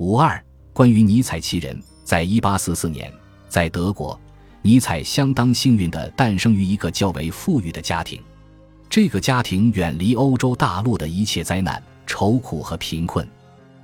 [0.00, 0.42] 五二，
[0.72, 3.12] 关于尼采其人，在一八四四年，
[3.50, 4.18] 在德国，
[4.62, 8.18] 尼采相当幸运地诞生于一个较为富裕的家庭。
[8.88, 13.28] 这个家庭远离欧洲大陆的一切灾难、愁苦和贫困。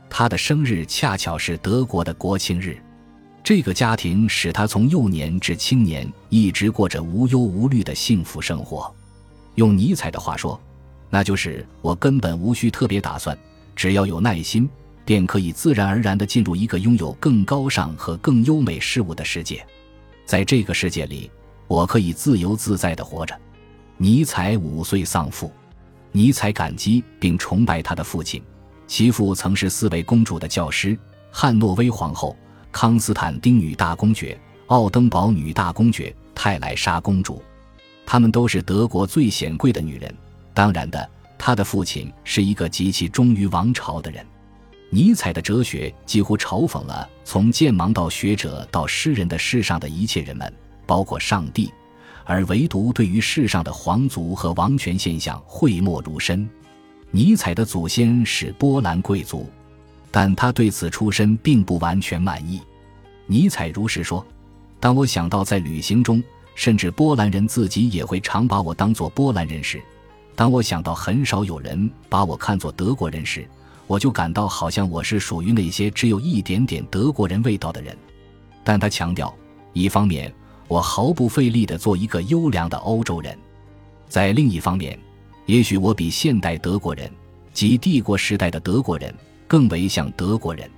[0.09, 2.79] 他的生日恰巧是德国的国庆日。
[3.45, 8.91] 这个家庭使他从幼年至青年一直过着无忧无虑的幸福生活。
[9.57, 10.59] 用尼采的话说，
[11.11, 13.39] 那就是我根本无需特别打算，
[13.75, 14.67] 只要有耐心，
[15.07, 19.67] 便可以自然而然地进入一个拥有更高尚和更优美事物的世界。
[20.27, 21.31] 在这个世界里，
[21.69, 23.35] 我可以自由自在地活着。
[23.97, 25.51] 尼采五岁丧父，
[26.13, 28.43] 尼采感激并崇拜他的父亲。
[28.87, 30.99] 其父曾是四位公主的教师：
[31.31, 32.37] 汉诺威皇后。
[32.73, 37.43] 康斯坦丁女大公爵、奥登堡女大公爵、泰莱莎公主，
[38.05, 40.15] 她们都是德国最显贵的女人。
[40.53, 44.27] 当然的，他的父亲是一个极其忠于王朝的人。
[44.91, 50.53] 尼采的哲学几乎嘲讽了从剑盲到学者到诗人的世上的一切人们，
[50.87, 51.73] 包括上帝，
[52.25, 56.49] 而唯独对于世上的皇族和王权现象讳莫如深。
[57.11, 59.47] 尼采的祖先是波兰贵族。
[60.09, 62.63] 但他对此出身并不完全满意。
[63.27, 64.25] 尼采如实说
[64.81, 66.23] ：“当我想到在旅行中，
[66.55, 69.79] 甚至波兰人自己也会常把我当作波兰人时，
[70.35, 73.47] 当我想到很少有人把我看作德国人时，
[73.87, 77.97] 我就感到好像我是属于那些只有一点点德国人味道的人。”
[78.65, 79.35] 但他强调，
[79.73, 80.33] 一方面
[80.69, 83.39] 我毫不费力地做一个优良的欧洲人，
[84.09, 84.99] 在另一方面，
[85.47, 87.11] 也许我比现代德国人
[87.53, 89.15] 及帝国时代的德国人。
[89.49, 90.69] 更为像德国人，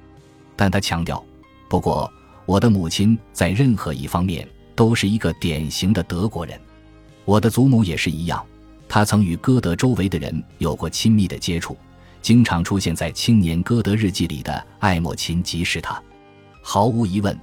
[0.54, 1.24] 但他强调，
[1.70, 2.12] 不过
[2.44, 6.60] 我的母亲在任何一方面都是一个典型的德国人，
[7.24, 8.44] 我的祖母也是一样，
[8.86, 11.78] 她曾与歌德周围的人有过亲密的接触，
[12.20, 16.02] 经常出现在青年歌德日记里的艾莫琴即是他。
[16.60, 17.38] 毫无疑问，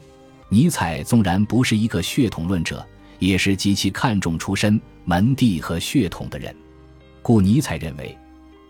[0.50, 2.86] 尼采纵然不是一个血统论者，
[3.20, 6.56] 也是极其看重出身、门第和血统的人，
[7.22, 8.18] 故尼采认为。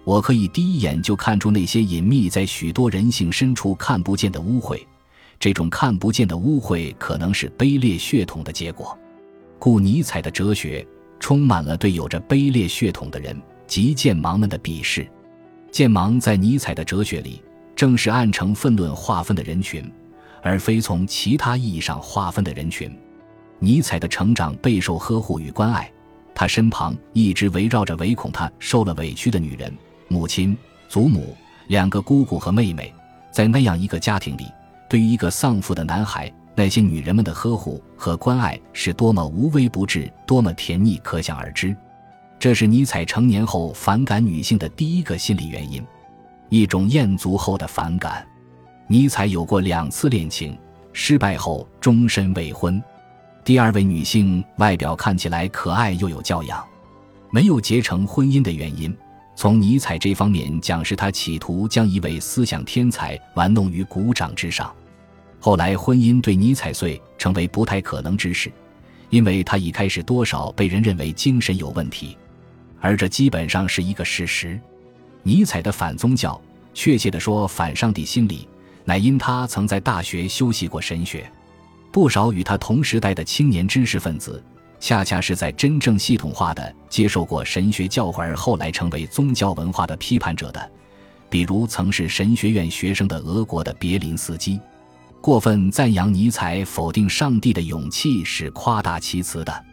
[0.06, 4.80] 我可以第一眼就看出那些隐秘在许多人性深处看不见的污秽，
[5.40, 8.96] 这种看不见的污秽可能是卑劣血统的结果。
[9.58, 10.86] 故尼采的哲学
[11.20, 13.36] 充满了对有着卑劣血统的人
[13.66, 15.10] 及剑盲们的鄙视。
[15.76, 17.44] 剑芒在尼采的哲学里
[17.76, 19.84] 正是按成分论划分的人群，
[20.42, 22.90] 而非从其他意义上划分的人群。
[23.60, 25.92] 尼采的成长备受呵护与关爱，
[26.34, 29.70] 他身旁一直围绕着唯恐他受了委屈的女人。
[30.08, 31.36] 母亲、祖母、
[31.68, 32.94] 两个姑姑和妹妹，
[33.30, 34.46] 在那样一个家庭里，
[34.90, 41.76] 对于一个丧父的男孩，那些女人们的呵护和关爱是多么无微不至，多么甜腻，可想而知。
[42.46, 45.84] 这是尼采成年后反感女性的第一个心理原因，
[46.50, 48.24] 一种厌足后的反感。
[48.86, 50.56] 尼采有过两次恋情，
[50.94, 52.80] 失败后终身未婚。
[53.44, 56.64] 第二位女性外表看起来可爱又有教养，
[57.32, 58.96] 没有结成婚姻的原因。
[59.36, 64.72] 从尼采这方面讲，是他企图将一位思想天才玩弄于股掌之上。
[65.40, 68.52] 后来，婚姻对尼采遂成为不太可能之事，
[69.10, 72.16] 因为他一开始多少被人认为精神有问题，
[72.86, 74.60] 而这基本上是一个事实。
[75.24, 76.40] 尼采的反宗教，
[76.72, 78.48] 确切地说反上帝心理，
[78.84, 81.28] 乃因他曾在大学修习过神学。
[81.92, 84.44] 不少与他同时代的青年知识分子。
[84.80, 90.72] 恰恰是在真正系统化的接受过神学教诲而后来成为宗教文化的批判者的，
[91.28, 94.60] 比如曾是神学院学生的俄国的别林斯基，
[95.22, 99.66] 过分赞扬尼采否定上帝的勇气是夸大其词的，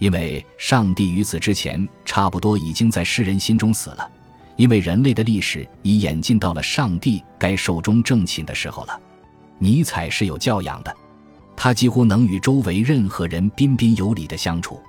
[0.00, 4.10] 因为上帝于此之前差不多已经在世人心中死了，
[4.56, 8.98] 因为人类的历史已演进到了上帝该寿终正寝的时候了。
[9.58, 10.96] 尼采是有教养的。
[11.54, 14.80] 他几乎能与周围任何人彬彬有礼的相处，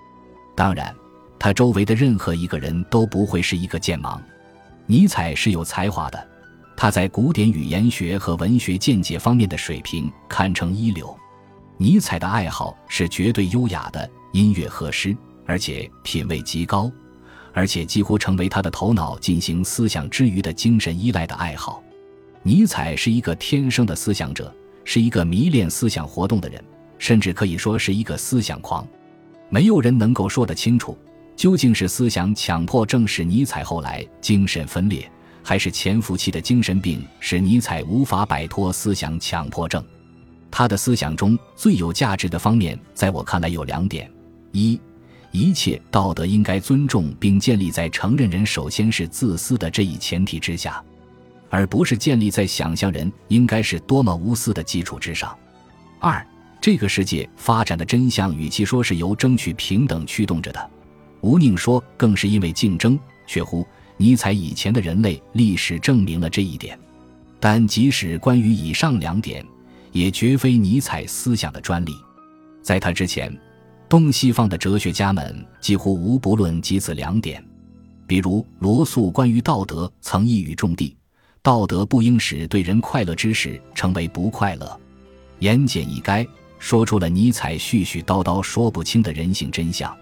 [0.55, 0.95] 当然，
[1.37, 4.17] 他周围的任何一个人都不会是一个剑盲。
[4.85, 6.27] 尼采是有才华的，
[6.77, 11.13] 他在古典语言学和文学见解方面的水平堪称一流。
[11.75, 16.91] 尼采的爱好是绝对优雅的音乐和诗，而且品味极高，
[17.53, 21.83] 而且几乎成为他的头脑进行思想之余的精神依赖的爱好。
[22.43, 24.53] 尼采是一个天生的思想者。
[24.83, 26.61] 是一个迷恋思想活动的人，
[26.97, 28.85] 甚至可以说是一个思想狂。
[29.47, 30.97] 没有人能够说得清楚，
[31.35, 35.09] 究竟是思想强迫症使尼采后来精神分裂，
[35.43, 39.81] 还是潜伏期的精神病使尼采无法摆脱思想强迫症。
[40.49, 44.11] 他的思想中最有价值的方面，在我看来有两点：
[44.51, 44.79] 一，
[45.31, 50.83] 一切道德应该尊重并建立在承认人首先是自私的这一前提之下；
[51.49, 55.35] 而不是建立在想象人应该是多么无私的基础之上。
[55.99, 56.25] 二，
[56.59, 60.69] 这个世界发展的真相，与其说是由争取平等驱动着的，
[61.21, 62.99] 吴宁说更是因为竞争。
[63.27, 63.65] 却乎
[63.95, 66.77] 尼采以前的人类历史证明了这一点。
[67.39, 69.45] 但即使关于以上两点，
[69.91, 71.93] 也绝非尼采思想的专利。
[72.61, 73.35] 在他之前，
[73.91, 77.45] 东西方的哲学家们几乎无不论及此两点。
[78.07, 80.95] 比如罗素关于道德曾一语中的
[81.43, 84.79] ：“道德不应使对人快乐之事成为不快乐。”
[85.39, 86.25] 言简意赅，
[86.57, 89.93] 说出了尼采絮絮叨叨说不清的人性真相。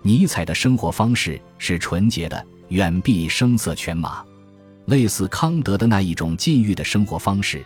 [0.00, 4.24] 尼采的生活方式是纯洁的，远避声色犬马。
[4.86, 7.62] 类似康德的那一种禁欲的生活方式，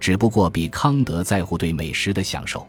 [0.00, 2.66] 只不过比康德在乎对美食的享受。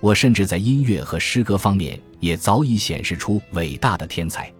[0.00, 4.52] 我甚至在音乐和诗歌方面也早已显示出伟大的天才。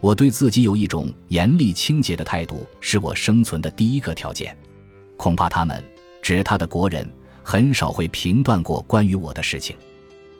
[0.00, 4.56] 我对自己有一种严厉清洁的态度，是我生存的第一个条件。
[5.16, 5.82] 恐怕他们
[6.20, 7.10] 指他的国人
[7.42, 9.74] 很少会评断过关于我的事情。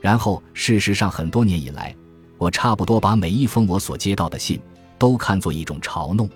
[0.01, 1.97] 然后，事实上，很多年以来，
[2.37, 4.61] 我差不多把每一封我所接到的信
[4.99, 6.29] 都看作一种嘲弄。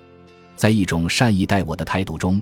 [0.57, 2.41] 在一种善意待我的态度中，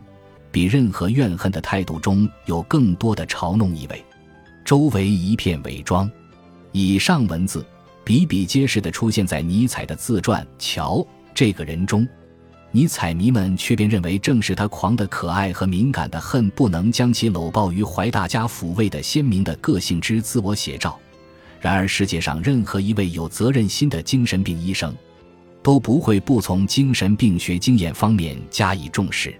[0.52, 4.04] 比任何怨恨的态度中有更多的嘲弄意味。
[4.66, 6.10] 周围一片伪装。
[6.72, 7.64] 以上文字
[8.04, 10.96] 比比皆是地出现在尼采的自传《乔》
[11.32, 12.06] 这个人中。
[12.72, 20.98] 尼采迷们却便认为，正是他狂的可爱和敏感的恨不能将其搂抱于怀，大家抚慰的鲜明的个性之自我写照。
[21.60, 24.92] 然而，世界上任何一位有责任心的精神病医生。
[25.62, 29.34] 都不会不从精神病学经验方面加以重视，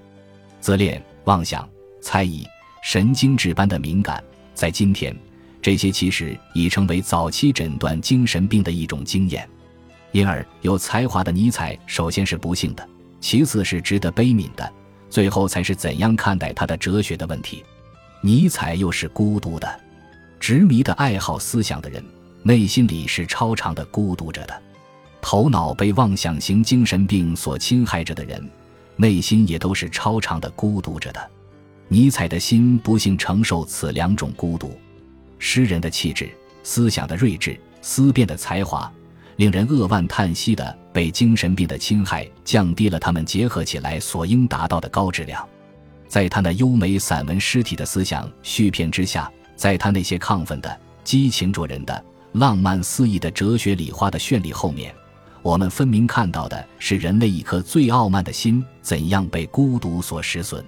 [0.58, 1.69] 自恋、妄想、
[2.00, 2.44] 猜疑、
[2.82, 4.20] 神经质般的敏感，
[4.56, 5.14] 在今天，
[5.61, 9.47] 这些其实已成为早期诊断精神病的一种经验。
[10.12, 12.88] 因而，有才华的尼采首先是不幸的，
[13.20, 14.73] 其次是值得悲悯的，
[15.11, 17.62] 最后才是怎样看待他的哲学的问题。
[18.23, 19.81] 尼采又是孤独的，
[20.41, 22.02] 执迷的爱好思想的人，
[22.43, 24.62] 内心里是超长的孤独着的。
[25.20, 28.50] 头脑被妄想型精神病所侵害着的人，
[28.97, 31.31] 内心也都是超长的孤独着的。
[31.88, 34.77] 尼采的心不幸承受此两种孤独。
[35.38, 36.29] 诗人的气质、
[36.62, 38.91] 思想的睿智、思辨的才华，
[39.37, 45.47] 令人扼腕叹息的被精神病的侵害降低了他们结合起来所应达到的高质量。
[46.09, 54.94] 在他那优美散文诗体的思想续片之下，在他那些亢奋的、激情灼人的、浪漫肆意的哲学礼花的绚丽后面。
[55.43, 60.65] 我们分明看到的是人类一颗最傲慢的心怎样被孤独所蚀损。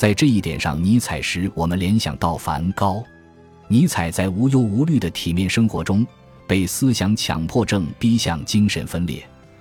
[0.00, 3.04] 在这一点上，尼采使我们联想到梵高。
[3.68, 6.06] 尼采在无忧无虑的体面生活中，
[6.46, 9.18] 被思想强迫症逼向精神分裂；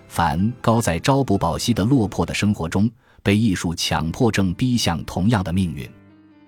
[0.08, 2.90] 梵高在朝不保夕的落魄的生活中，
[3.22, 5.86] 被艺术强迫症逼向同样的命运。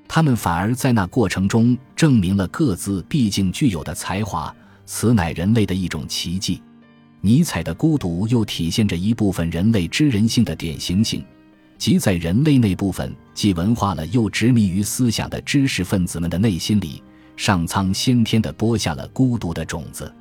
[0.08, 4.56] 他们反而在那过程中证明了各自毕竟具有的才华，
[4.86, 6.64] 此乃人类的一种奇迹。
[7.20, 11.22] 尼采的孤独又体现着一部分人类知人性的典型性，
[11.78, 17.02] 即在人类那部分既文化了又执迷于思想的知识分子们的内心里，
[17.36, 20.14] 上苍先天的播下了孤独的种子。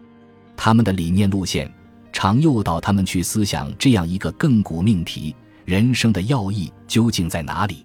[0.56, 1.72] 他们的理念路线
[2.12, 5.34] 常诱导他们去思想这样一个亘古命题：
[5.64, 7.84] 人生的要义究竟在哪里？